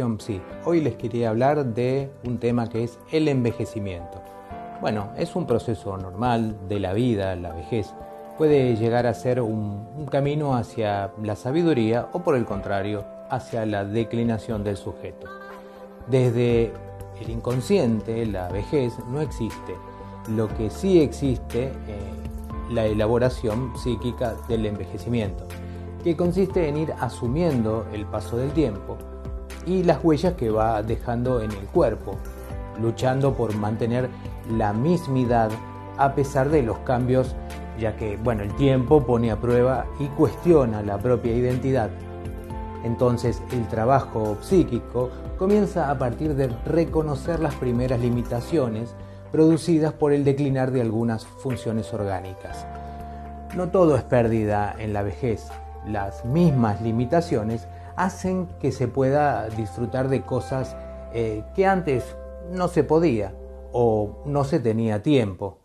[0.00, 0.40] Psi.
[0.64, 4.22] Hoy les quería hablar de un tema que es el envejecimiento.
[4.80, 7.92] Bueno, es un proceso normal de la vida, la vejez.
[8.38, 13.84] Puede llegar a ser un, camino hacia la sabiduría o por el contrario, hacia la
[13.84, 15.28] declinación del sujeto.
[16.06, 16.72] Desde
[17.20, 19.76] el inconsciente, la vejez, no existe.
[20.34, 21.72] Lo que sí existe, eh,
[22.70, 25.46] la elaboración psíquica del envejecimiento
[26.02, 28.96] que consiste en ir asumiendo el paso del tiempo
[29.66, 32.16] y las huellas que va dejando en el cuerpo,
[32.80, 34.08] luchando por mantener
[34.50, 35.50] la mismidad
[35.98, 37.34] a pesar de los cambios,
[37.78, 41.90] ya que bueno, el tiempo pone a prueba y cuestiona la propia identidad.
[42.84, 48.94] Entonces el trabajo psíquico comienza a partir de reconocer las primeras limitaciones
[49.30, 52.66] producidas por el declinar de algunas funciones orgánicas.
[53.54, 55.48] No todo es pérdida en la vejez,
[55.86, 57.68] las mismas limitaciones
[58.04, 60.76] hacen que se pueda disfrutar de cosas
[61.12, 62.16] eh, que antes
[62.50, 63.34] no se podía
[63.72, 65.58] o no se tenía tiempo.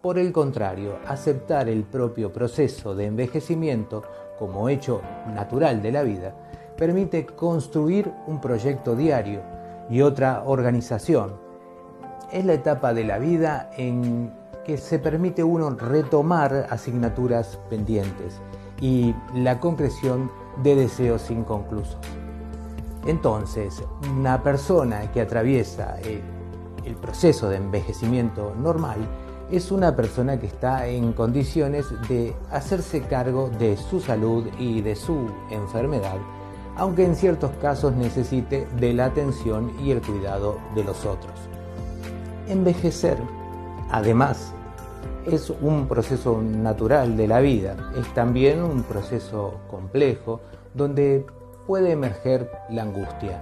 [0.00, 4.02] Por el contrario, aceptar el propio proceso de envejecimiento
[4.38, 5.00] como hecho
[5.34, 6.34] natural de la vida
[6.76, 9.40] permite construir un proyecto diario
[9.90, 11.34] y otra organización.
[12.32, 14.32] Es la etapa de la vida en
[14.64, 18.40] que se permite uno retomar asignaturas pendientes
[18.80, 20.30] y la concreción
[20.62, 21.98] de deseos inconclusos.
[23.06, 23.82] Entonces,
[24.16, 26.22] una persona que atraviesa el,
[26.84, 28.98] el, proceso de envejecimiento normal
[29.50, 34.94] es una persona que está en condiciones de hacerse cargo de su salud y de
[34.94, 36.16] su enfermedad,
[36.76, 41.34] aunque en ciertos casos necesite de la atención y el cuidado de los otros.
[42.48, 43.18] Envejecer,
[43.90, 44.54] además
[45.26, 50.40] es un proceso natural de la vida, es también un proceso complejo
[50.74, 51.24] donde
[51.66, 53.40] puede emerger la angustia.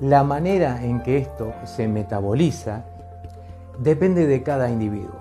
[0.00, 2.84] La manera en que esto se metaboliza
[3.78, 5.20] depende de cada individuo,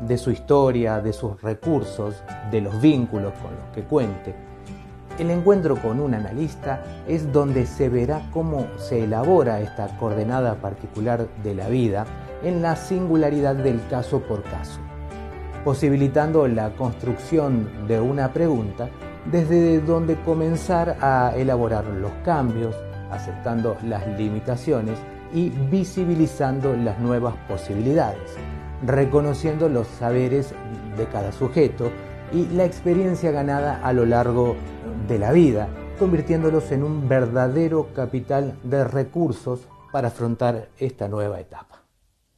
[0.00, 4.34] de su historia, de sus recursos, de los vínculos con los que cuente.
[5.18, 11.26] El encuentro con un analista es donde se verá cómo se elabora esta coordenada particular
[11.42, 12.04] de la vida
[12.42, 14.80] en la singularidad del caso por caso,
[15.64, 18.88] posibilitando la construcción de una pregunta
[19.30, 22.74] desde donde comenzar a elaborar los cambios,
[23.10, 24.98] aceptando las limitaciones
[25.34, 28.36] y visibilizando las nuevas posibilidades,
[28.84, 30.54] reconociendo los saberes
[30.96, 31.90] de cada sujeto
[32.32, 34.56] y la experiencia ganada a lo largo
[35.08, 39.60] de la vida, convirtiéndolos en un verdadero capital de recursos
[39.92, 41.85] para afrontar esta nueva etapa.